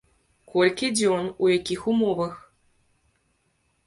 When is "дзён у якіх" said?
0.99-1.83